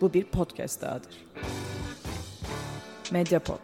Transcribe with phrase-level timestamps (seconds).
[0.00, 1.24] Bu bir podcast dahadır.
[3.12, 3.58] Mediapod.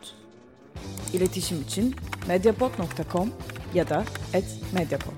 [1.12, 1.94] İletişim için
[2.28, 3.32] mediapod.com
[3.74, 4.04] ya da
[4.74, 5.12] @mediapod.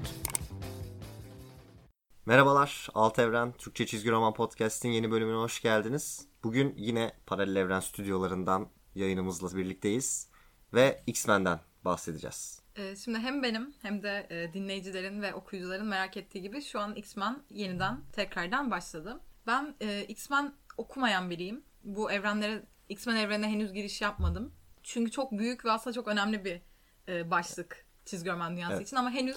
[2.26, 6.26] Merhabalar, Alt Evren Türkçe Çizgi Roman Podcast'in yeni bölümüne hoş geldiniz.
[6.44, 10.28] Bugün yine Paralel Evren stüdyolarından yayınımızla birlikteyiz
[10.74, 12.62] ve X-Men'den bahsedeceğiz.
[12.76, 16.94] Ee, Şimdi hem benim hem de e, dinleyicilerin ve okuyucuların merak ettiği gibi şu an
[16.94, 19.20] X-Men yeniden tekrardan başladı.
[19.46, 21.64] Ben e, X-Men okumayan biriyim.
[21.84, 24.54] Bu evrenlere X-Men evrenine henüz giriş yapmadım.
[24.82, 26.62] Çünkü çok büyük ve aslında çok önemli bir
[27.08, 29.36] e, başlık çizgi roman dünyası Evet, için ama henüz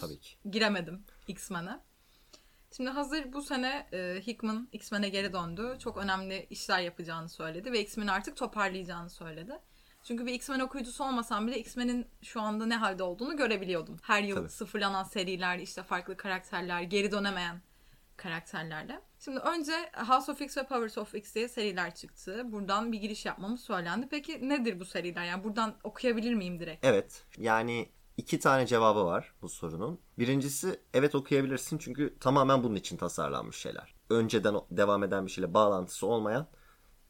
[0.51, 1.79] giremedim X-Men'e.
[2.77, 5.77] Şimdi hazır bu sene e, Hickman X-Men'e geri döndü.
[5.79, 9.59] Çok önemli işler yapacağını söyledi ve X-Men'i artık toparlayacağını söyledi.
[10.03, 13.97] Çünkü bir X-Men okuyucusu olmasam bile X-Men'in şu anda ne halde olduğunu görebiliyordum.
[14.01, 14.49] Her yıl Tabii.
[14.49, 17.61] sıfırlanan seriler, işte farklı karakterler, geri dönemeyen
[18.17, 19.01] karakterlerle.
[19.25, 19.73] Şimdi önce
[20.07, 22.51] House of X ve Powers of X diye seriler çıktı.
[22.51, 24.07] Buradan bir giriş yapmamız söylendi.
[24.11, 25.25] Peki nedir bu seriler?
[25.25, 26.85] Yani buradan okuyabilir miyim direkt?
[26.85, 29.99] Evet, yani iki tane cevabı var bu sorunun.
[30.19, 33.95] Birincisi evet okuyabilirsin çünkü tamamen bunun için tasarlanmış şeyler.
[34.09, 36.47] Önceden devam eden bir şeyle bağlantısı olmayan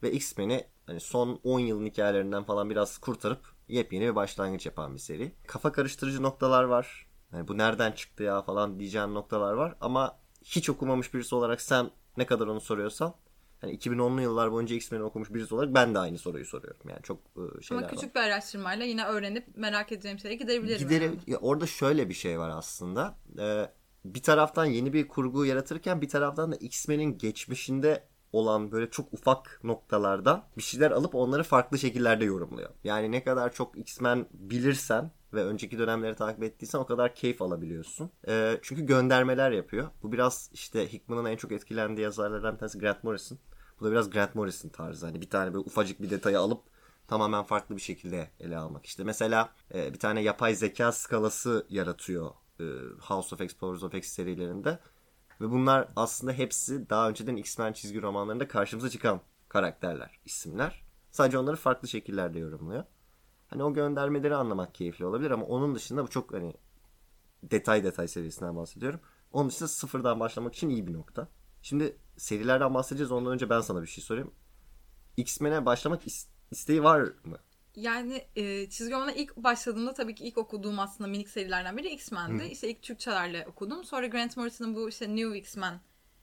[0.04, 5.00] ve X-Men'i hani son 10 yılın hikayelerinden falan biraz kurtarıp yepyeni bir başlangıç yapan bir
[5.00, 5.36] seri.
[5.48, 7.08] Kafa karıştırıcı noktalar var.
[7.34, 11.92] Yani bu nereden çıktı ya falan diyeceğin noktalar var ama hiç okumamış birisi olarak sen
[12.18, 13.16] ne kadar onu soruyorsan
[13.62, 16.90] hani 2010'lu yıllar boyunca X-Men'i okumuş birisi olarak ben de aynı soruyu soruyorum.
[16.90, 17.20] Yani çok
[17.62, 17.96] şeyler Ama var.
[17.96, 20.88] küçük bir araştırmayla yine öğrenip merak edeceğim şeye gidebilirim.
[20.88, 21.20] Gideri, yani.
[21.28, 23.18] ya orada şöyle bir şey var aslında.
[23.40, 23.70] Ee,
[24.06, 29.60] bir taraftan yeni bir kurgu yaratırken bir taraftan da X-Men'in geçmişinde olan böyle çok ufak
[29.64, 32.70] noktalardan bir şeyler alıp onları farklı şekillerde yorumluyor.
[32.84, 38.12] Yani ne kadar çok X-Men bilirsen ve önceki dönemleri takip ettiysen o kadar keyif alabiliyorsun.
[38.28, 39.88] Ee, çünkü göndermeler yapıyor.
[40.04, 43.38] Bu biraz işte Hickman'ın en çok etkilendiği yazarlardan bir tanesi Grant Morrison.
[43.80, 45.06] Bu da biraz Grant Morrison tarzı.
[45.06, 46.62] Hani bir tane böyle ufacık bir detayı alıp
[47.08, 48.86] tamamen farklı bir şekilde ele almak.
[48.86, 52.64] İşte mesela e, bir tane yapay zeka skalası yaratıyor e,
[53.02, 54.80] House of X, Powers of X serilerinde.
[55.42, 60.86] Ve bunlar aslında hepsi daha önceden X-Men çizgi romanlarında karşımıza çıkan karakterler, isimler.
[61.12, 62.84] Sadece onları farklı şekillerde yorumluyor.
[63.56, 66.54] Hani o göndermeleri anlamak keyifli olabilir ama onun dışında bu çok hani
[67.44, 69.00] detay detay seviyesinden bahsediyorum.
[69.32, 71.28] Onun dışında sıfırdan başlamak için iyi bir nokta.
[71.62, 73.12] Şimdi serilerden bahsedeceğiz.
[73.12, 74.32] Ondan önce ben sana bir şey sorayım.
[75.18, 77.38] X-Men'e başlamak is- isteği var mı?
[77.76, 82.44] Yani e, çizgi romana ilk başladığımda tabii ki ilk okuduğum aslında minik serilerden biri X-Men'di.
[82.52, 83.84] İşte ilk Türkçelerle okudum.
[83.84, 85.82] Sonra Grant Morrison'ın bu işte New X-Men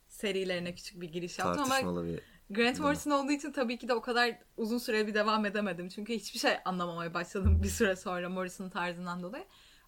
[0.09, 2.21] serilerine küçük bir giriş yaptım ama bir
[2.51, 5.89] Grant Morrison olduğu için tabii ki de o kadar uzun süre bir devam edemedim.
[5.89, 9.45] Çünkü hiçbir şey anlamamaya başladım bir süre sonra Morrison tarzından dolayı.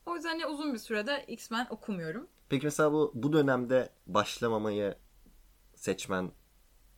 [0.06, 2.28] O yüzden ya uzun bir sürede X-Men okumuyorum.
[2.48, 4.94] Peki mesela bu bu dönemde başlamamayı
[5.74, 6.30] seçmen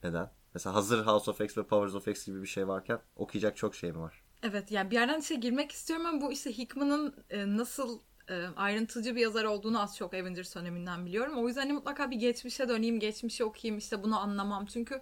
[0.02, 0.30] neden?
[0.54, 3.74] Mesela hazır House of X ve Powers of X gibi bir şey varken okuyacak çok
[3.74, 4.22] şey mi var?
[4.42, 9.16] Evet yani bir yerden işte girmek istiyorum ama bu işte Hickman'ın e, nasıl e, ayrıntıcı
[9.16, 11.38] bir yazar olduğunu az çok Avengers döneminden biliyorum.
[11.38, 14.66] O yüzden hani mutlaka bir geçmişe döneyim, geçmişi okuyayım işte bunu anlamam.
[14.66, 15.00] Çünkü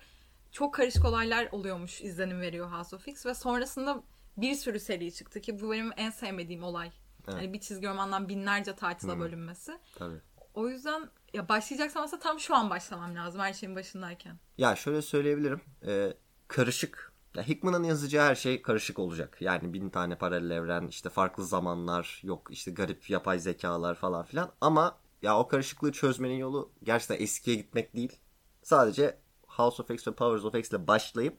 [0.54, 4.02] çok karışık olaylar oluyormuş izlenim veriyor House of X ve sonrasında
[4.36, 6.90] bir sürü seri çıktı ki bu benim en sevmediğim olay.
[7.28, 7.38] Evet.
[7.38, 9.78] Hani bir çizgi romandan binlerce title'a bölünmesi.
[9.94, 10.20] Tabii.
[10.54, 14.38] O yüzden ya başlayacaksam aslında tam şu an başlamam lazım her şeyin başındayken.
[14.58, 15.60] Ya şöyle söyleyebilirim.
[15.86, 16.14] Ee,
[16.48, 17.12] karışık.
[17.36, 19.36] Ya Hickman'ın yazacağı her şey karışık olacak.
[19.40, 24.52] Yani bin tane paralel evren, işte farklı zamanlar, yok işte garip yapay zekalar falan filan.
[24.60, 28.18] Ama ya o karışıklığı çözmenin yolu gerçekten eskiye gitmek değil.
[28.62, 29.23] Sadece
[29.56, 31.38] House of X ve Powers of X ile başlayıp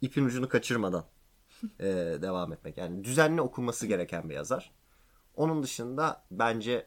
[0.00, 1.04] ipin ucunu kaçırmadan
[1.80, 1.86] ee,
[2.22, 2.76] devam etmek.
[2.78, 4.72] Yani düzenli okunması gereken bir yazar.
[5.36, 6.86] Onun dışında bence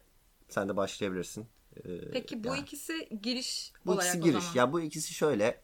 [0.49, 1.47] sen de başlayabilirsin.
[1.77, 4.55] Ee, Peki bu yani- ikisi giriş bu olarak ikisi o giriş.
[4.55, 5.61] Ya bu ikisi şöyle.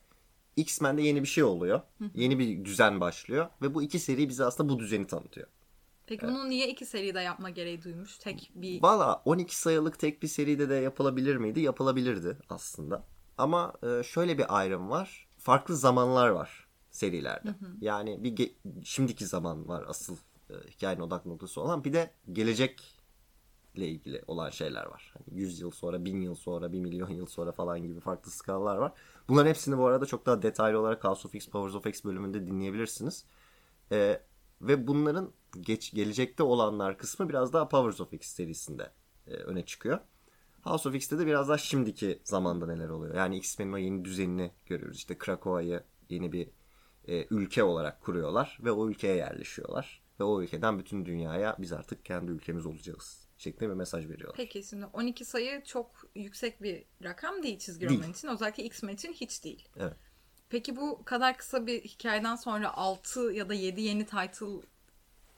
[0.55, 1.81] X-Men'de yeni bir şey oluyor.
[2.15, 3.49] Yeni bir düzen başlıyor.
[3.61, 5.47] Ve bu iki seri bize aslında bu düzeni tanıtıyor.
[6.07, 8.17] Peki bunu niye iki seride yapma gereği duymuş?
[8.17, 11.59] Tek bir Valla 12 sayılık tek bir seride de yapılabilir miydi?
[11.59, 13.05] Yapılabilirdi aslında.
[13.37, 15.27] Ama e, şöyle bir ayrım var.
[15.37, 17.49] Farklı zamanlar var serilerde.
[17.81, 20.17] Yani bir şimdiki zaman var asıl
[20.49, 21.83] e, hikayenin odak noktası olan.
[21.83, 25.13] Bir de gelecekle ilgili olan şeyler var.
[25.13, 28.77] Hani 100 yıl sonra, 1000 yıl sonra, 1 milyon yıl sonra falan gibi farklı skalalar
[28.77, 28.91] var.
[29.27, 32.47] Bunların hepsini bu arada çok daha detaylı olarak House of X, Powers of X bölümünde
[32.47, 33.25] dinleyebilirsiniz.
[33.91, 34.21] E,
[34.61, 35.31] ve bunların
[35.61, 38.91] geç, gelecekte olanlar kısmı biraz daha Powers of X serisinde
[39.27, 39.99] e, öne çıkıyor.
[40.63, 43.15] House of X'te de biraz daha şimdiki zamanda neler oluyor.
[43.15, 44.97] Yani X-Men'in o yeni düzenini görüyoruz.
[44.97, 46.49] İşte Krakowa'yı yeni bir
[47.07, 50.03] e, ülke olarak kuruyorlar ve o ülkeye yerleşiyorlar.
[50.19, 54.37] Ve o ülkeden bütün dünyaya biz artık kendi ülkemiz olacağız şeklinde bir mesaj veriyorlar.
[54.37, 58.27] Peki şimdi 12 sayı çok yüksek bir rakam değil çizgi roman için.
[58.27, 59.69] Özellikle X-Men için hiç değil.
[59.77, 59.93] Evet.
[60.49, 64.67] Peki bu kadar kısa bir hikayeden sonra 6 ya da 7 yeni title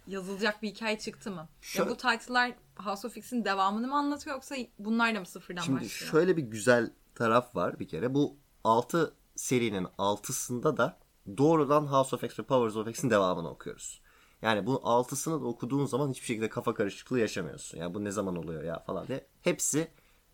[0.07, 1.47] yazılacak bir hikaye çıktı mı?
[1.61, 5.61] Şöyle- Ya bu title'lar House of X'in devamını mı anlatıyor yoksa bunlar da mı sıfırdan
[5.61, 6.11] Şimdi başlıyor?
[6.11, 8.13] şöyle bir güzel taraf var bir kere.
[8.13, 10.97] Bu 6 serinin 6'sında da
[11.37, 14.01] doğrudan House of X ve Powers of X'in devamını okuyoruz.
[14.41, 17.77] Yani bu 6'sını da okuduğun zaman hiçbir şekilde kafa karışıklığı yaşamıyorsun.
[17.77, 19.27] Ya bu ne zaman oluyor ya falan diye.
[19.41, 19.87] Hepsi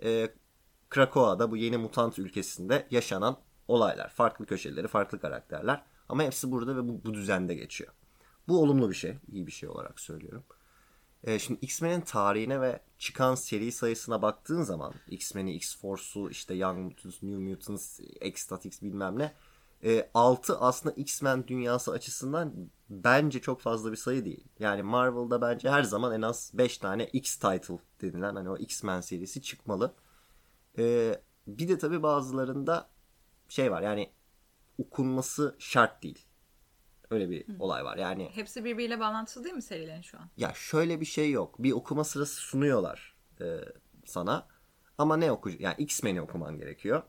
[0.03, 0.29] e,
[0.89, 3.37] Krakowa'da bu yeni mutant ülkesinde yaşanan
[3.67, 4.09] olaylar.
[4.09, 5.83] Farklı köşeleri, farklı karakterler.
[6.09, 7.93] Ama hepsi burada ve bu, bu düzende geçiyor.
[8.47, 9.17] Bu olumlu bir şey.
[9.31, 10.43] iyi bir şey olarak söylüyorum.
[11.23, 17.23] E, şimdi X-Men'in tarihine ve çıkan seri sayısına baktığın zaman X-Men'i, X-Force'u, işte Young Mutants,
[17.23, 19.33] New Mutants, X-Statix bilmem ne.
[19.83, 22.53] E, 6 aslında X-Men dünyası açısından
[22.89, 24.43] bence çok fazla bir sayı değil.
[24.59, 29.41] Yani Marvel'da bence her zaman en az 5 tane X-Title denilen hani o X-Men serisi
[29.41, 29.93] çıkmalı.
[30.77, 31.15] E,
[31.47, 32.89] bir de tabii bazılarında
[33.49, 34.11] şey var yani
[34.77, 36.25] okunması şart değil.
[37.11, 37.97] Öyle bir olay var.
[37.97, 40.29] Yani Hepsi birbiriyle bağlantılı değil mi serilerin şu an?
[40.37, 41.55] ya şöyle bir şey yok.
[41.63, 43.45] Bir okuma sırası sunuyorlar e,
[44.05, 44.47] sana.
[44.97, 45.49] Ama ne oku?
[45.49, 47.03] Yani X-Men'i okuman gerekiyor.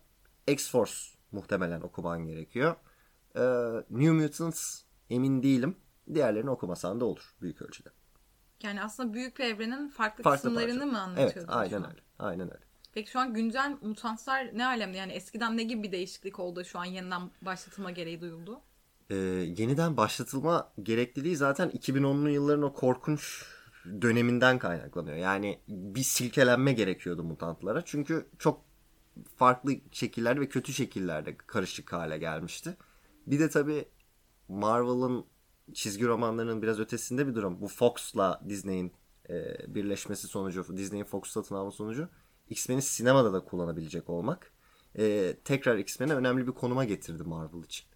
[0.46, 2.76] X-Force muhtemelen okuman gerekiyor.
[3.36, 3.42] E,
[3.90, 5.76] New Mutants emin değilim.
[6.14, 7.88] Diğerlerini okumasan da olur büyük ölçüde.
[8.62, 10.86] Yani aslında büyük bir evrenin farklı, Farklı kısımlarını parça.
[10.92, 11.32] mı anlatıyor?
[11.36, 12.00] Evet, aynen öyle.
[12.18, 12.64] Aynen öyle.
[12.92, 14.96] Peki şu an güncel mutantlar ne alemde?
[14.98, 18.60] Yani eskiden ne gibi bir değişiklik oldu şu an yeniden başlatılma gereği duyuldu?
[19.10, 19.14] E,
[19.56, 23.44] yeniden başlatılma gerekliliği zaten 2010'lu yılların o korkunç
[24.02, 25.16] döneminden kaynaklanıyor.
[25.16, 27.82] Yani bir silkelenme gerekiyordu mutantlara.
[27.84, 28.64] Çünkü çok
[29.36, 32.76] farklı şekillerde ve kötü şekillerde karışık hale gelmişti.
[33.26, 33.84] Bir de tabii
[34.48, 35.24] Marvel'ın
[35.74, 37.60] çizgi romanlarının biraz ötesinde bir durum.
[37.60, 38.92] Bu Fox'la Disney'in
[39.30, 42.08] e, birleşmesi sonucu, Disney'in Fox satın alma sonucu
[42.50, 44.52] X-Men'i sinemada da kullanabilecek olmak
[44.98, 47.86] e, tekrar X-Men'i önemli bir konuma getirdi Marvel için.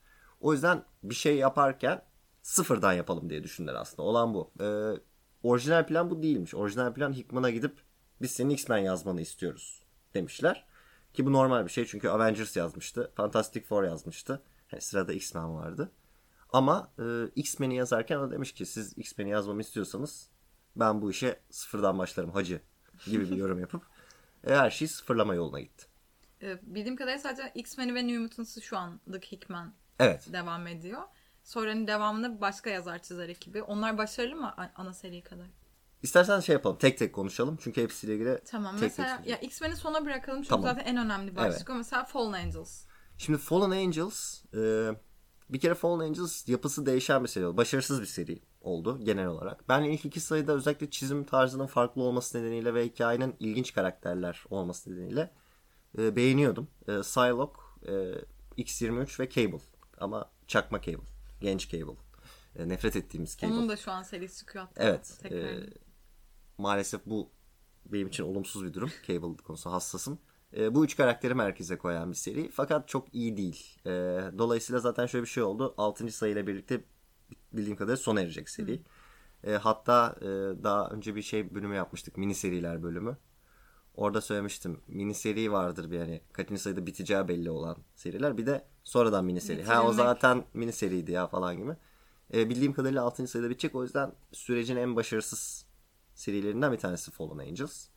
[0.41, 2.03] O yüzden bir şey yaparken
[2.43, 4.03] sıfırdan yapalım diye düşündüler aslında.
[4.03, 4.51] Olan bu.
[4.61, 5.01] Ee,
[5.43, 6.55] orijinal plan bu değilmiş.
[6.55, 7.83] Orijinal plan Hickman'a gidip
[8.23, 9.83] biz senin X-Men yazmanı istiyoruz
[10.15, 10.67] demişler.
[11.15, 13.13] Ki bu normal bir şey çünkü Avengers yazmıştı.
[13.15, 14.43] Fantastic Four yazmıştı.
[14.73, 15.93] Yani sırada X-Men vardı.
[16.53, 20.31] Ama e, X-Men'i yazarken o demiş ki siz X-Men'i yazmamı istiyorsanız
[20.77, 22.61] ben bu işe sıfırdan başlarım hacı
[23.07, 23.83] gibi bir yorum yapıp
[24.47, 25.87] e, her şeyi sıfırlama yoluna gitti.
[26.43, 30.33] Ee, bildiğim kadarıyla sadece X-Men'i ve New Mutants'ı şu anlık Hickman Evet.
[30.33, 31.03] devam ediyor.
[31.45, 33.63] Sonra hani devamında başka yazar çizer ekibi.
[33.63, 35.47] Onlar başarılı mı ana seri kadar?
[36.03, 39.41] İstersen şey yapalım tek tek konuşalım çünkü hepsiyle ilgili Tamam tek tek mesela söyleyeceğim.
[39.43, 40.65] ya X-Men'i sona bırakalım çünkü Tamam.
[40.65, 41.75] zaten en önemli başlık o.
[41.75, 42.85] Mesela Fallen Angels.
[43.19, 44.91] Şimdi Fallen Angels e,
[45.51, 47.57] bir kere Fallen Angels yapısı değişen bir seri oldu.
[47.57, 49.69] Başarısız bir seri oldu genel olarak.
[49.69, 54.93] Ben ilk iki sayıda özellikle çizim tarzının farklı olması nedeniyle ve hikayenin ilginç karakterler olması
[54.93, 55.31] nedeniyle
[55.99, 56.69] e, beğeniyordum.
[56.89, 58.15] E, Psylocke, e,
[58.57, 59.61] X-23 ve Cable.
[59.99, 61.07] Ama çakma Cable.
[61.41, 61.97] Genç Cable.
[62.57, 63.55] E, nefret ettiğimiz Cable.
[63.55, 64.85] Onun da şu an serisi hatta.
[64.85, 65.19] Evet.
[65.23, 65.39] Tekrar.
[65.39, 65.71] e,
[66.59, 67.31] maalesef bu
[67.87, 68.91] benim için olumsuz bir durum.
[69.07, 70.19] Cable konusu hassasım.
[70.57, 72.51] E, bu üç karakteri merkeze koyan bir seri.
[72.51, 73.79] Fakat çok iyi değil.
[73.87, 73.91] E,
[74.39, 75.75] dolayısıyla zaten şöyle bir şey oldu.
[75.79, 76.11] 6.
[76.11, 76.85] sayıyla birlikte
[77.53, 78.83] bildiğim kadarıyla sona erecek seri.
[79.45, 80.25] E, hatta e,
[80.65, 82.17] daha önce bir şey bölümü yapmıştık.
[82.17, 83.17] Mini seriler bölümü.
[83.97, 84.81] Orada söylemiştim.
[84.89, 88.39] Mini seri vardır bir hani kaçıncı sayıda biteceği belli olan seriler.
[88.39, 89.65] Bir de sonradan mini seri.
[89.65, 91.77] Ha o zaten mini seriydi ya falan gibi.
[92.35, 93.27] E, bildiğim kadarıyla 6.
[93.27, 93.75] sayıda bitecek.
[93.75, 95.67] O yüzden sürecin en başarısız
[96.15, 97.89] serilerinden bir tanesi Fallen Angels.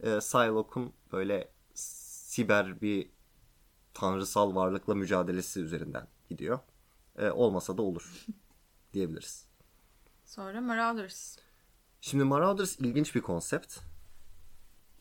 [0.00, 3.10] E, Psylocke'un böyle siber bir
[3.94, 6.58] tanrısal varlıkla mücadelesi üzerinden gidiyor.
[7.18, 8.26] E, olmasa da olur
[8.92, 9.46] diyebiliriz.
[10.24, 11.38] Sonra Marauders.
[12.00, 13.78] Şimdi Marauders ilginç bir konsept.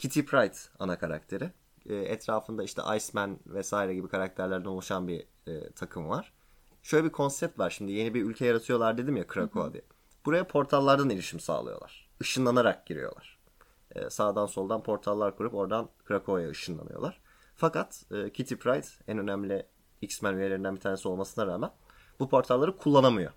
[0.04, 1.52] Kitty Pryde ana karakteri.
[1.86, 6.34] E, etrafında işte Iceman vesaire gibi karakterlerden oluşan bir e, takım var.
[6.82, 9.84] Şöyle bir konsept var şimdi yeni bir ülke yaratıyorlar dedim ya Krakow diye.
[10.26, 12.10] Buraya portallardan erişim sağlıyorlar.
[12.22, 13.40] Işınlanarak giriyorlar.
[13.92, 17.22] E, sağdan soldan portallar kurup oradan Krakow'a ışınlanıyorlar.
[17.56, 19.66] Fakat e, Kitty Pryde en önemli
[20.02, 21.72] X-Men üyelerinden bir tanesi olmasına rağmen
[22.20, 23.32] bu portalları kullanamıyor.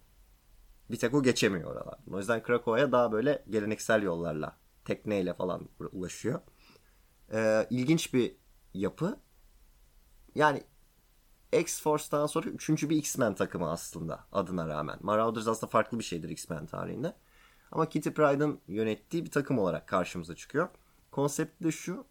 [0.90, 2.14] Bir tek o geçemiyor oralardan.
[2.14, 6.40] O yüzden Krakow'a daha böyle geleneksel yollarla, tekneyle falan ulaşıyor.
[7.32, 8.36] Ee, ilginç bir
[8.74, 9.16] yapı.
[10.34, 10.62] Yani
[11.52, 14.98] X-Force'dan sonra üçüncü bir X-Men takımı aslında adına rağmen.
[15.02, 17.14] Marauders aslında farklı bir şeydir X-Men tarihinde.
[17.72, 20.68] Ama Kitty Pryde'ın yönettiği bir takım olarak karşımıza çıkıyor.
[21.10, 22.04] Konsept de şu.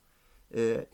[0.55, 0.85] e,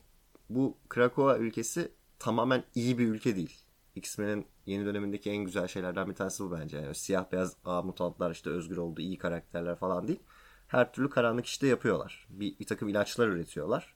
[0.49, 3.63] bu Krakoa ülkesi tamamen iyi bir ülke değil.
[3.95, 6.77] X-Men'in yeni dönemindeki en güzel şeylerden bir tanesi bu bence.
[6.77, 10.19] Yani siyah beyaz ağ mutantlar işte özgür olduğu iyi karakterler falan değil.
[10.67, 12.27] Her türlü karanlık işte yapıyorlar.
[12.29, 13.95] Bir, bir takım ilaçlar üretiyorlar.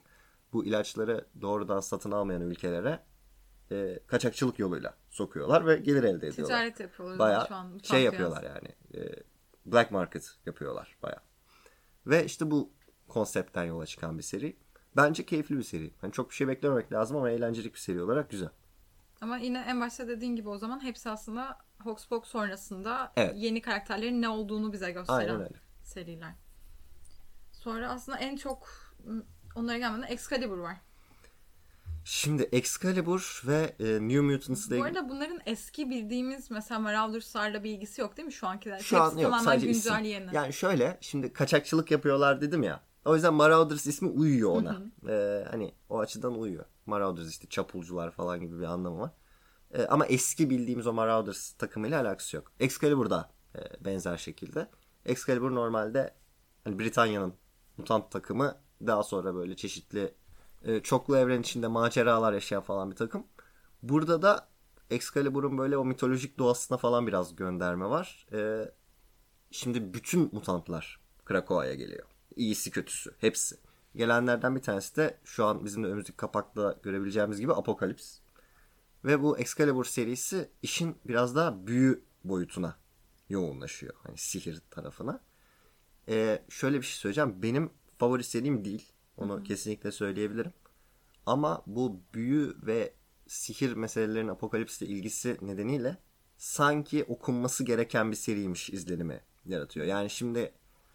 [0.55, 3.00] Bu ilaçları doğrudan satın almayan ülkelere
[3.71, 6.55] e, kaçakçılık yoluyla sokuyorlar ve gelir elde ediyorlar.
[6.55, 7.19] Ticaret yapıyorlar.
[7.19, 8.75] Baya şu an mutant şey yapıyorlar yani.
[8.93, 9.24] E,
[9.65, 11.21] black market yapıyorlar baya.
[12.07, 12.71] Ve işte bu
[13.07, 14.57] konseptten yola çıkan bir seri.
[14.95, 15.91] Bence keyifli bir seri.
[16.01, 18.50] Hani çok bir şey beklememek lazım ama eğlenceli bir seri olarak güzel.
[19.21, 23.33] Ama yine en başta dediğin gibi o zaman hepsi aslında Hoxpox sonrasında Evet.
[23.38, 25.50] yeni karakterlerin ne olduğunu bize gösteren
[25.83, 26.33] seriler.
[27.51, 28.67] Sonra aslında en çok
[29.55, 30.77] onlara gelmeden Excalibur var.
[32.07, 38.01] Şimdi Excalibur ve e, New Mutants'la Bu arada bunların eski bildiğimiz mesela Marauders'larla bir ilgisi
[38.01, 38.79] yok değil mi şu ankiler?
[38.79, 39.93] Şu an Hepsi yok sadece isim.
[39.93, 40.35] güncel yeni.
[40.35, 42.83] Yani şöyle şimdi kaçakçılık yapıyorlar dedim ya.
[43.05, 44.81] O yüzden Marauders ismi uyuyor ona.
[45.09, 46.65] Ee, hani o açıdan uyuyor.
[46.85, 49.12] Marauders işte çapulcular falan gibi bir anlamı var.
[49.74, 52.51] Ee, ama eski bildiğimiz o Marauders takımıyla alakası yok.
[52.59, 54.67] Excalibur da e, benzer şekilde.
[55.05, 56.13] Excalibur normalde
[56.63, 57.33] hani Britanya'nın
[57.77, 60.13] mutant takımı daha sonra böyle çeşitli
[60.63, 63.27] e, çoklu evren içinde maceralar yaşayan falan bir takım.
[63.84, 64.48] Burada da
[64.89, 68.27] Excalibur'un böyle o mitolojik doğasına falan biraz gönderme var.
[68.34, 68.72] Ee,
[69.55, 72.05] Şimdi bütün mutantlar Krakowa'ya geliyor.
[72.36, 73.58] İyisi kötüsü hepsi.
[73.96, 78.17] Gelenlerden bir tanesi de şu an bizim de önümüzdeki kapakta görebileceğimiz gibi Apokalips.
[79.05, 82.77] Ve bu Excalibur serisi işin biraz daha büyü boyutuna
[83.29, 83.94] yoğunlaşıyor.
[84.03, 85.20] Hani sihir tarafına.
[86.10, 87.44] Ee, şöyle bir şey söyleyeceğim.
[87.44, 87.70] Benim
[88.05, 88.91] favori serim değil.
[89.17, 90.53] Onu kesinlikle söyleyebilirim.
[91.25, 92.93] Ama bu büyü ve
[93.27, 95.97] sihir meselelerinin apokalipsle ilgisi nedeniyle
[96.38, 99.85] sanki okunması gereken bir seriymiş izlenimi yaratıyor.
[99.85, 100.51] Yani şimdi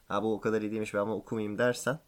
[0.09, 1.99] ha bu o kadar iyi değilmiş ben bunu okumayayım dersen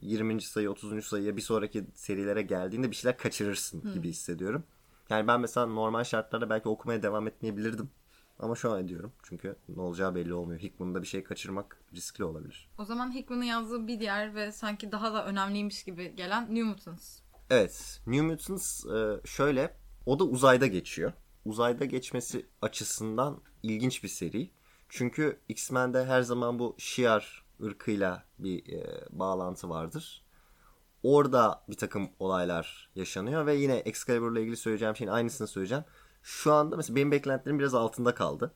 [0.00, 0.42] 20.
[0.42, 1.04] sayı 30.
[1.04, 4.64] sayıya bir sonraki serilere geldiğinde bir şeyler kaçırırsın gibi hissediyorum.
[5.10, 7.90] Yani ben mesela normal şartlarda belki okumaya devam etmeyebilirdim.
[8.42, 9.12] Ama şu an ediyorum.
[9.22, 10.60] Çünkü ne olacağı belli olmuyor.
[10.60, 12.70] Hickman'da bir şey kaçırmak riskli olabilir.
[12.78, 17.18] O zaman Hickman'ın yazdığı bir diğer ve sanki daha da önemliymiş gibi gelen New Mutants.
[17.50, 18.00] Evet.
[18.06, 19.76] New Mutants e, şöyle.
[20.06, 21.12] O da uzayda geçiyor.
[21.44, 24.50] Uzayda geçmesi açısından ilginç bir seri.
[24.88, 30.24] Çünkü X-Men'de her zaman bu Shi'ar ırkıyla bir e, bağlantı vardır.
[31.02, 35.84] Orada bir takım olaylar yaşanıyor ve yine Excalibur'la ilgili söyleyeceğim şeyin aynısını söyleyeceğim.
[36.22, 38.54] Şu anda mesela benim beklentilerim biraz altında kaldı.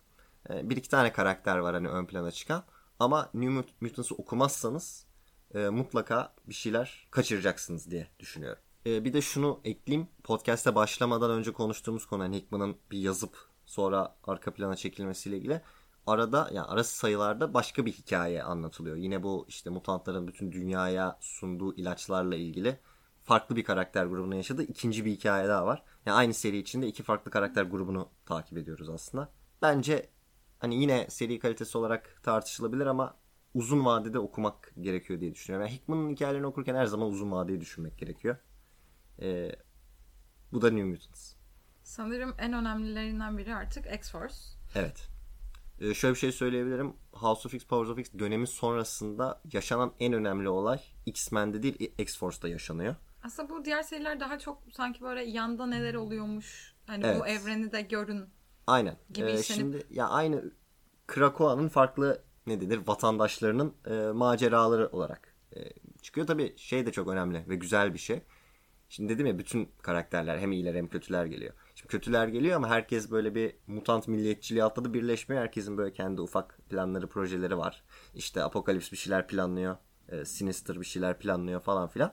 [0.50, 2.64] E, bir iki tane karakter var hani ön plana çıkan.
[2.98, 5.06] Ama New Mut- Mutants'ı okumazsanız
[5.54, 8.62] e, mutlaka bir şeyler kaçıracaksınız diye düşünüyorum.
[8.86, 10.08] E, bir de şunu ekleyeyim.
[10.24, 15.62] Podcast'e başlamadan önce konuştuğumuz konu hani Hickman'ın bir yazıp sonra arka plana çekilmesiyle ilgili.
[16.06, 18.96] Arada yani arası sayılarda başka bir hikaye anlatılıyor.
[18.96, 22.78] Yine bu işte mutantların bütün dünyaya sunduğu ilaçlarla ilgili
[23.26, 25.82] farklı bir karakter grubunu yaşadığı ikinci bir hikaye daha var.
[26.06, 29.32] Yani aynı seri içinde iki farklı karakter grubunu takip ediyoruz aslında.
[29.62, 30.10] Bence
[30.58, 33.16] hani yine seri kalitesi olarak tartışılabilir ama
[33.54, 35.66] uzun vadede okumak gerekiyor diye düşünüyorum.
[35.66, 38.36] Yani Hickman'ın hikayelerini okurken her zaman uzun vadeyi düşünmek gerekiyor.
[39.22, 39.52] Ee,
[40.52, 41.34] bu da New Mutants.
[41.82, 44.56] Sanırım en önemlilerinden biri artık X-Force.
[44.74, 45.08] Evet.
[45.80, 46.92] Ee, şöyle bir şey söyleyebilirim.
[47.12, 52.48] House of X, Powers of X dönemi sonrasında yaşanan en önemli olay X-Men'de değil X-Force'da
[52.48, 52.94] yaşanıyor.
[53.26, 56.74] Aslında bu diğer seriler daha çok sanki böyle yanda neler oluyormuş.
[56.86, 57.22] Hani bu Evet.
[57.28, 58.24] evreni de görün.
[58.66, 58.96] Aynen.
[59.12, 60.44] Gibi Ee, şimdi ya aynı
[61.06, 65.60] Krakowa'nın farklı ne denir vatandaşlarının e, maceraları olarak e,
[66.02, 66.26] çıkıyor.
[66.26, 68.22] Tabii şey de çok önemli ve güzel bir şey.
[68.88, 71.54] Şimdi dedim ya bütün karakterler hem iyiler hem kötüler geliyor.
[71.74, 75.42] Şimdi kötüler geliyor ama herkes böyle bir mutant milliyetçiliği atladı birleşmiyor.
[75.42, 77.84] Herkesin böyle kendi ufak planları, projeleri var.
[78.14, 79.76] İşte Apokalips bir şeyler planlıyor.
[80.08, 82.12] e, Sinister bir şeyler planlıyor falan filan.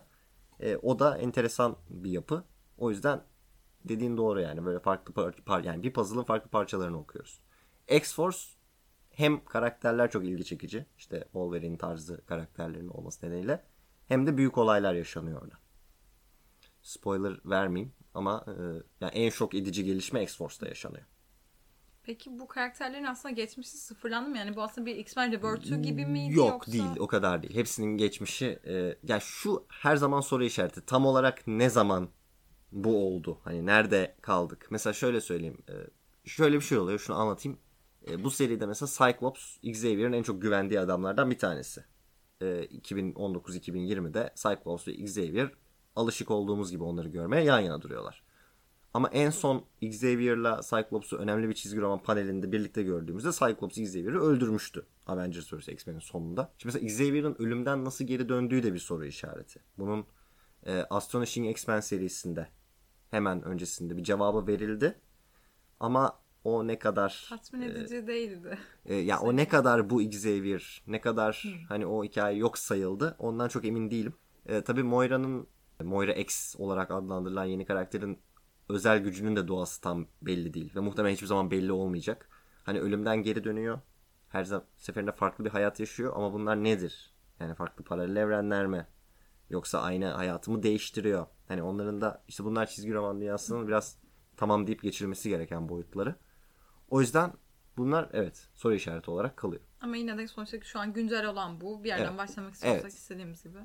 [0.60, 2.44] E, o da enteresan bir yapı.
[2.78, 3.24] O yüzden
[3.86, 4.66] dediğin doğru yani.
[4.66, 7.42] Böyle farklı par- par- yani bir puzzle'ın farklı parçalarını okuyoruz.
[7.88, 8.48] X-Force
[9.10, 10.86] hem karakterler çok ilgi çekici.
[10.98, 13.64] İşte Wolverine tarzı karakterlerin olması nedeniyle.
[14.08, 15.56] Hem de büyük olaylar yaşanıyor orada.
[16.82, 18.54] Spoiler vermeyeyim ama e,
[19.02, 21.06] yani en şok edici gelişme X-Force'da yaşanıyor.
[22.04, 24.38] Peki bu karakterlerin aslında geçmişi sıfırlandı mı?
[24.38, 26.72] Yani bu aslında bir X-Men Rebirth'ü gibi miydi Yok yoksa?
[26.72, 27.56] değil o kadar değil.
[27.56, 30.86] Hepsinin geçmişi e, yani şu her zaman soru işareti.
[30.86, 32.10] Tam olarak ne zaman
[32.72, 33.40] bu oldu?
[33.44, 34.68] Hani nerede kaldık?
[34.70, 35.58] Mesela şöyle söyleyeyim.
[35.70, 35.74] e,
[36.30, 37.00] şöyle bir şey oluyor.
[37.00, 37.60] Şunu anlatayım.
[38.10, 41.84] E, bu seride mesela Cyclops Xavier'in en çok güvendiği adamlardan bir tanesi.
[42.42, 45.52] E, 2019-2020'de Cyclops ve Xavier
[45.96, 48.24] alışık olduğumuz gibi onları görmeye yan yana duruyorlar.
[48.94, 54.86] Ama en son Xavier'la Cyclops'u önemli bir çizgi roman panelinde birlikte gördüğümüzde Cyclops Xavier'i öldürmüştü.
[55.08, 55.68] Avengers vs.
[55.68, 56.52] X-Men'in sonunda.
[56.58, 59.60] Şimdi mesela Xavier'ın ölümden nasıl geri döndüğü de bir soru işareti.
[59.78, 60.06] Bunun
[60.66, 62.48] e, Astonishing X-Men serisinde
[63.12, 65.00] hemen öncesinde bir cevabı verildi.
[65.80, 68.58] Ama o ne kadar Tatmin edici değildi.
[68.86, 73.48] e, ya o ne kadar bu Xavier, ne kadar hani o hikaye yok sayıldı ondan
[73.48, 74.14] çok emin değilim.
[74.46, 75.48] E, tabii Moira'nın
[75.84, 78.20] Moira X olarak adlandırılan yeni karakterin
[78.70, 80.76] özel gücünün de doğası tam belli değil.
[80.76, 82.30] Ve muhtemelen hiçbir zaman belli olmayacak.
[82.64, 83.80] Hani ölümden geri dönüyor.
[84.30, 87.14] Her seferinde farklı bir hayat yaşıyor ama bunlar nedir?
[87.40, 88.88] Yani farklı paralel evrenler mi?
[89.50, 91.28] Yoksa aynı hayatımı değiştiriyor.
[91.48, 93.98] Hani onların da işte bunlar çizgi roman dünyasının biraz
[94.38, 96.16] tamam deyip geçirmesi gereken boyutları.
[96.90, 97.34] O yüzden
[97.78, 99.62] bunlar evet soru işareti olarak kalıyor.
[99.82, 101.84] Ama yine de sonuçta şu an güncel olan bu.
[101.84, 102.18] Bir yerden Evet.
[102.18, 102.94] başlamak istiyorsak Evet.
[102.94, 103.58] istediğimiz gibi.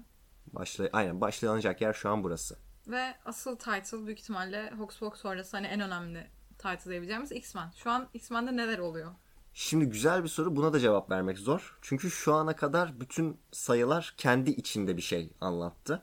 [0.46, 2.56] Başla, aynen başlanacak yer şu an burası.
[2.88, 6.26] Ve asıl title büyük ihtimalle Hoxpox sonrası hani en önemli
[6.58, 7.70] title diyebileceğimiz X-Men.
[7.76, 9.10] Şu an X-Men'de neler oluyor?
[9.54, 10.56] Şimdi güzel bir soru.
[10.56, 11.78] Buna da cevap vermek zor.
[11.82, 16.02] Çünkü şu ana kadar bütün sayılar kendi içinde bir şey anlattı.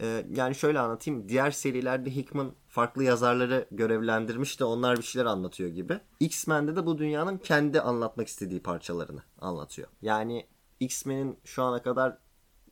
[0.00, 1.28] Ee, yani şöyle anlatayım.
[1.28, 6.00] Diğer serilerde Hickman farklı yazarları görevlendirmiş de onlar bir şeyler anlatıyor gibi.
[6.20, 9.88] X-Men'de de bu dünyanın kendi anlatmak istediği parçalarını anlatıyor.
[10.02, 10.46] Yani
[10.80, 12.18] X-Men'in şu ana kadar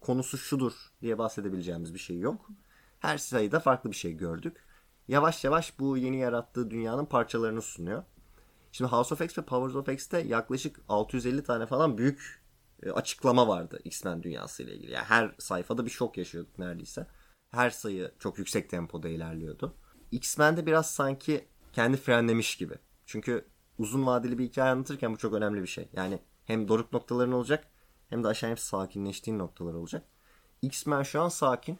[0.00, 0.72] konusu şudur
[1.02, 2.50] diye bahsedebileceğimiz bir şey yok.
[3.04, 4.56] Her sayıda farklı bir şey gördük.
[5.08, 8.04] Yavaş yavaş bu yeni yarattığı dünyanın parçalarını sunuyor.
[8.72, 12.42] Şimdi House of X ve Powers of X'te yaklaşık 650 tane falan büyük
[12.82, 14.92] e, açıklama vardı X-Men dünyası ile ilgili.
[14.92, 17.06] Yani her sayfada bir şok yaşıyorduk neredeyse.
[17.50, 19.74] Her sayı çok yüksek tempoda ilerliyordu.
[20.10, 22.74] X-Men'de biraz sanki kendi frenlemiş gibi.
[23.06, 23.44] Çünkü
[23.78, 25.88] uzun vadeli bir hikaye anlatırken bu çok önemli bir şey.
[25.92, 27.66] Yani hem doruk noktaların olacak
[28.08, 30.04] hem de aşağı hep sakinleştiğin noktalar olacak.
[30.62, 31.78] X-Men şu an sakin.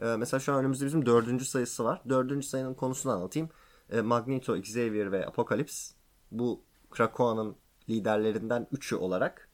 [0.00, 2.02] Ee, mesela şu an önümüzde bizim dördüncü sayısı var.
[2.08, 3.50] Dördüncü sayının konusunu anlatayım.
[3.90, 5.94] Ee, Magneto, Xavier ve Apocalypse
[6.30, 7.56] bu Krakowa'nın
[7.88, 9.48] liderlerinden üçü olarak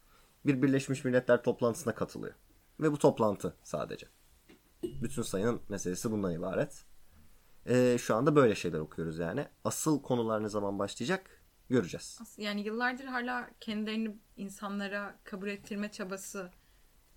[0.47, 2.35] bir Birleşmiş Milletler toplantısına katılıyor.
[2.81, 4.07] Ve bu toplantı sadece.
[4.83, 6.85] Bütün sayının meselesi bundan ibaret.
[7.67, 9.47] Ee, şu anda böyle şeyler okuyoruz yani.
[9.65, 12.21] Asıl konular ne zaman başlayacak göreceğiz.
[12.39, 16.51] Yani yıllardır hala kendilerini insanlara kabul ettirme çabası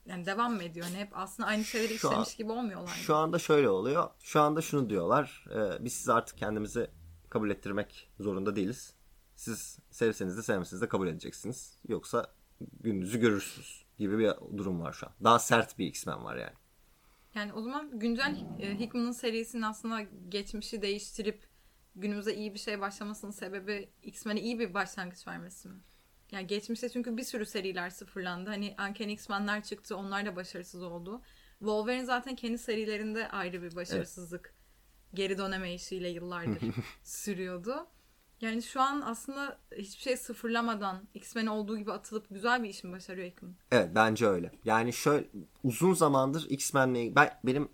[0.06, 0.86] yani devam mı ediyor?
[0.86, 2.88] Hani hep aslında aynı şeyleri Şu an- işlemiş gibi olmuyorlar.
[2.88, 4.10] Şu anda şöyle oluyor.
[4.24, 5.46] Şu anda şunu diyorlar.
[5.56, 6.92] e, biz sizi artık kendimizi
[7.30, 8.94] kabul ettirmek zorunda değiliz.
[9.36, 11.78] Siz sevseniz de sevmeseniz de kabul edeceksiniz.
[11.88, 12.34] Yoksa
[12.80, 15.14] gününüzü görürsünüz gibi bir durum var şu an.
[15.24, 16.56] Daha sert bir X-Men var yani.
[17.36, 21.48] Yani o zaman güncel e, Hickman'ın serisinin aslında geçmişi değiştirip
[21.96, 25.80] günümüze iyi bir şey başlamasının sebebi X-Men'e iyi bir başlangıç vermesi mi?
[26.32, 28.50] Yani geçmişte çünkü bir sürü seriler sıfırlandı.
[28.50, 29.98] Hani Uncanny X-Men'ler çıktı.
[29.98, 31.22] Onlar da başarısız oldu.
[31.60, 34.56] Wolverine zaten kendi serilerinde ayrı bir başarısızlık
[35.14, 37.88] geri dönemeyişiyle yıllardır sürüyordu.
[38.42, 42.92] Yani şu an aslında hiçbir şey sıfırlamadan X-Men olduğu gibi atılıp güzel bir iş mi
[42.92, 43.56] başarıyor Hickman?
[43.72, 44.52] Evet bence öyle.
[44.66, 45.28] Yani şöyle
[45.64, 47.70] uzun zamandır X-Men'le ben benim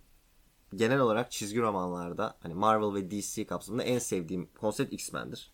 [0.76, 5.52] genel olarak çizgi romanlarda hani Marvel ve DC kapsamında en sevdiğim konsept X-Men'dir.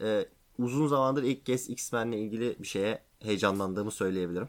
[0.00, 0.28] Ee,
[0.62, 4.48] uzun zamandır ilk kez X-Men'le ilgili bir şeye heyecanlandığımı söyleyebilirim.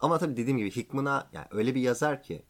[0.00, 2.46] Ama tabii dediğim gibi Hickman'a yani öyle bir yazar ki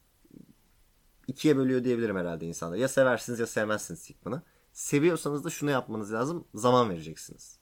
[1.27, 2.77] ikiye bölüyor diyebilirim herhalde insanlar.
[2.77, 4.41] Ya seversiniz ya sevmezsiniz Hickman'ı.
[4.73, 6.47] Seviyorsanız da şunu yapmanız lazım.
[6.53, 7.59] Zaman vereceksiniz.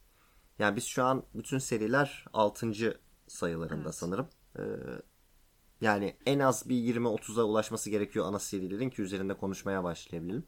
[0.59, 2.99] Yani biz şu an bütün seriler 6.
[3.27, 3.95] sayılarında Evet.
[3.95, 4.27] sanırım.
[4.59, 4.61] Ee,
[5.81, 10.43] yani en az bir 20-30'a ulaşması gerekiyor ana serilerin ki üzerinde konuşmaya başlayabilelim.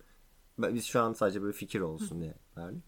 [0.57, 2.83] Biz şu an sadece böyle fikir olsun diye verdik.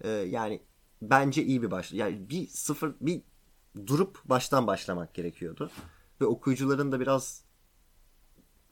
[0.00, 0.62] Ee, yani
[1.02, 1.92] bence iyi bir baş.
[1.92, 3.22] Yani bir sıfır bir
[3.86, 5.70] durup baştan başlamak gerekiyordu.
[6.20, 7.44] Ve okuyucuların da biraz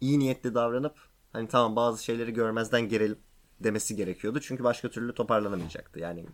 [0.00, 0.96] iyi niyetli davranıp
[1.32, 3.18] hani tamam bazı şeyleri görmezden gelelim
[3.60, 4.40] demesi gerekiyordu.
[4.40, 6.00] Çünkü başka türlü toparlanamayacaktı.
[6.00, 6.26] Yani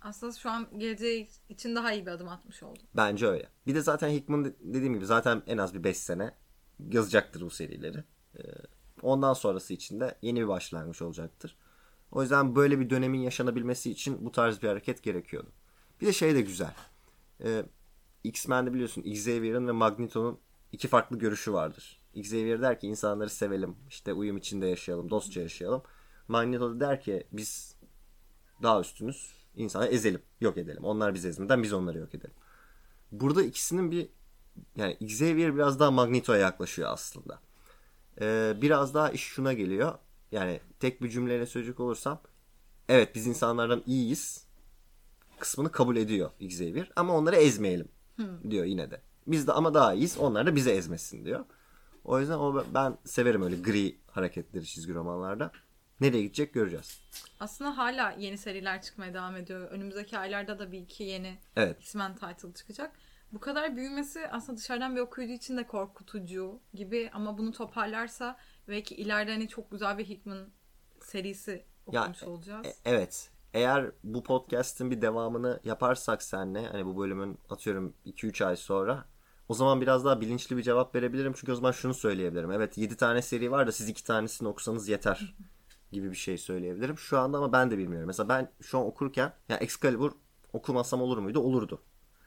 [0.00, 2.78] Aslında şu an geleceği için daha iyi bir adım atmış oldu.
[2.96, 3.48] Bence öyle.
[3.66, 6.34] Bir de zaten Hickman de- dediğim gibi zaten en az bir 5 sene
[6.92, 8.04] yazacaktır bu serileri.
[8.38, 8.42] Ee,
[9.02, 11.56] Ondan sonrası için de yeni bir başlangıç olacaktır.
[12.12, 15.48] O yüzden böyle bir dönemin yaşanabilmesi için bu tarz bir hareket gerekiyordu.
[16.00, 16.74] Bir de şey de güzel.
[17.44, 17.62] Ee,
[18.24, 20.38] X-Men'de biliyorsun Xavier'ın ve Magneto'nun
[20.72, 22.00] iki farklı görüşü vardır.
[22.14, 25.82] Xavier der ki insanları sevelim, işte uyum içinde yaşayalım, dostça yaşayalım.
[26.28, 27.76] Magneto da der ki biz
[28.62, 30.84] daha üstünüz, insanları ezelim, yok edelim.
[30.84, 32.34] Onlar bizi ezmeden biz onları yok edelim.
[33.12, 34.08] Burada ikisinin bir
[34.76, 37.40] yani Xavier biraz daha Magneto'ya yaklaşıyor aslında.
[38.20, 39.98] Ee, biraz daha iş şuna geliyor.
[40.32, 42.20] Yani tek bir cümleyle söyleyecek olursam
[42.88, 44.46] evet biz insanlardan iyiyiz
[45.38, 47.88] kısmını kabul ediyor Xavier ama onları ezmeyelim
[48.50, 49.00] diyor yine de.
[49.26, 51.44] Biz de ama daha iyiyiz onlar da bize ezmesin diyor.
[52.04, 55.52] O yüzden o ben severim öyle gri hareketleri çizgi romanlarda.
[56.00, 57.00] Nereye gidecek göreceğiz.
[57.40, 59.60] Aslında hala yeni seriler çıkmaya devam ediyor.
[59.70, 61.80] Önümüzdeki aylarda da bir iki yeni Evet.
[61.80, 62.92] X-Men title çıkacak.
[63.32, 68.36] Bu kadar büyümesi aslında dışarıdan bir okuyucu için de korkutucu gibi ama bunu toparlarsa
[68.68, 70.48] belki ileride hani çok güzel bir Hickman
[71.00, 72.66] serisi okumuş e- olacağız.
[72.66, 73.30] E- evet.
[73.54, 79.04] Eğer bu podcast'in bir devamını yaparsak senle hani bu bölümün atıyorum 2-3 ay sonra
[79.48, 81.32] o zaman biraz daha bilinçli bir cevap verebilirim.
[81.36, 82.52] Çünkü o zaman şunu söyleyebilirim.
[82.52, 85.34] Evet 7 tane seri var da siz 2 tanesini okusanız yeter
[85.92, 86.98] gibi bir şey söyleyebilirim.
[86.98, 88.06] Şu anda ama ben de bilmiyorum.
[88.06, 90.12] Mesela ben şu an okurken ya Excalibur
[90.52, 91.40] okumasam olur muydu?
[91.40, 91.82] Olurdu.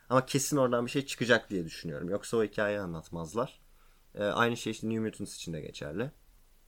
[0.10, 2.10] Ama kesin oradan bir şey çıkacak diye düşünüyorum.
[2.10, 3.60] Yoksa o hikayeyi anlatmazlar.
[4.15, 6.12] Ee, aynı şey işte New Mutants için de geçerli.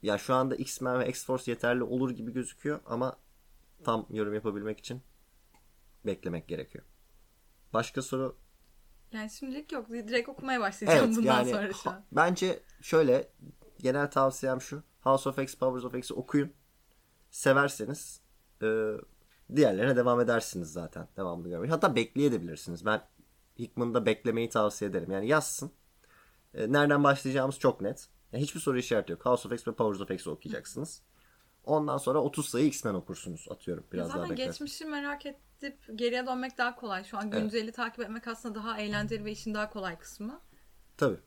[0.02, 3.18] Ya şu anda X-Men ve X-Force yeterli olur gibi gözüküyor ama
[3.84, 5.02] tam yorum yapabilmek için
[6.06, 6.84] beklemek gerekiyor.
[7.74, 8.38] Başka soru?
[9.12, 9.90] Yani şimdilik yok.
[9.90, 12.06] Direkt okumaya başlayacağım Evet bundan yani sonra şu an.
[12.12, 13.32] bence şöyle
[13.80, 14.84] genel tavsiyem şu.
[15.02, 16.54] House of X, Powers of X'i okuyun.
[17.32, 18.22] Severseniz
[18.64, 18.92] e,
[19.56, 21.08] diğerlerine devam edersiniz zaten.
[21.18, 21.72] Devamlı görmeyi.
[21.72, 22.86] Hatta bekleyebilirsiniz.
[22.86, 23.02] Ben
[23.60, 25.12] Hickman'da beklemeyi tavsiye ederim.
[25.12, 25.72] Yani yazsın.
[26.54, 28.10] E, nereden başlayacağımız çok net.
[28.32, 29.26] Yani hiçbir soru işareti yok.
[29.26, 31.02] House of X ve Powers of X'i okuyacaksınız.
[31.64, 33.88] Ondan sonra 30 sayı X-Men okursunuz atıyorum.
[33.92, 34.46] Biraz daha Zaten bekler.
[34.46, 37.04] geçmişi merak edip geriye dönmek daha kolay.
[37.04, 37.42] Şu an Evet.
[37.42, 40.42] günceli takip etmek aslında daha eğlenceli ve işin daha kolay kısmı.
[40.98, 41.20] Tabii.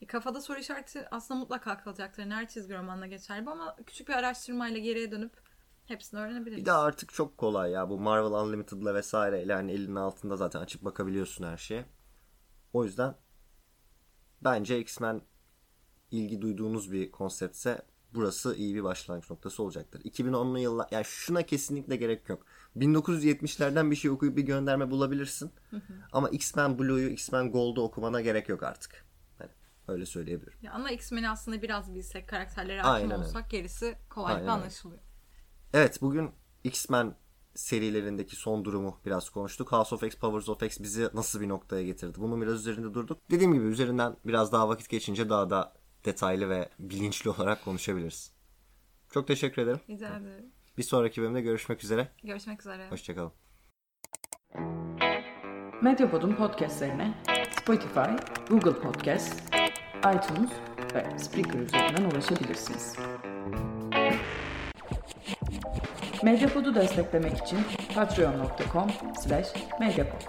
[0.00, 2.30] E, Kafada soru işareti aslında mutlaka kalacaktır.
[2.30, 5.32] Her çizgi romanla geçerli ama küçük bir araştırmayla geriye dönüp
[5.86, 6.60] hepsini öğrenebiliriz.
[6.60, 10.84] Bir de artık çok kolay ya bu Marvel Unlimited'la vesaireyle hani elinin altında zaten açıp
[10.84, 11.84] bakabiliyorsun her şeye.
[12.72, 13.14] O yüzden
[14.42, 15.22] bence X-Men
[16.10, 17.82] ilgi duyduğunuz bir konseptse
[18.14, 20.00] burası iyi bir başlangıç noktası olacaktır.
[20.00, 22.46] 2010'lu yıllar yani şuna kesinlikle gerek yok.
[22.76, 25.50] 1970'lerden bir şey okuyup bir gönderme bulabilirsin.
[26.12, 29.04] Ama X-Men Blue'yu, X-Men Gold'u okumana gerek yok artık.
[29.38, 29.50] Hani
[29.88, 30.58] öyle söyleyebilirim.
[30.62, 33.28] Ya ama X-Men'i aslında biraz bilsek, karakterlere Aynen hakim öyle.
[33.28, 34.62] olsak gerisi kolaylıkla Aynen öyle.
[34.62, 35.00] anlaşılıyor.
[35.72, 36.30] Evet bugün
[36.64, 37.14] X-Men
[37.54, 39.72] serilerindeki son durumu biraz konuştuk.
[39.72, 42.18] House of X, Powers of X bizi nasıl bir noktaya getirdi?
[42.20, 43.30] Bunun biraz üzerinde durduk.
[43.30, 45.72] Dediğim gibi üzerinden biraz daha vakit geçince daha da
[46.04, 48.32] detaylı ve bilinçli olarak konuşabiliriz.
[49.10, 49.80] Çok teşekkür ederim.
[49.88, 50.52] Rica ederim.
[50.78, 52.08] Bir sonraki bölümde görüşmek üzere.
[52.22, 52.90] Görüşmek üzere.
[52.90, 53.32] Hoşçakalın.
[55.82, 57.14] Medyapod'un podcastlerine
[57.60, 58.10] Spotify,
[58.48, 59.54] Google Podcast,
[59.98, 60.50] iTunes
[60.94, 62.96] ve Spreaker üzerinden ulaşabilirsiniz.
[66.22, 67.58] Medyapod'u desteklemek için
[67.94, 68.90] patreon.com
[69.22, 69.48] slash
[69.80, 70.22] medyapod.